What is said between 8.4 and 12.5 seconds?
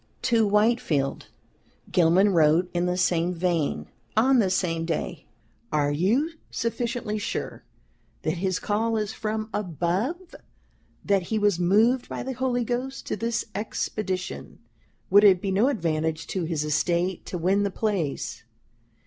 call is from above, that he was moved by the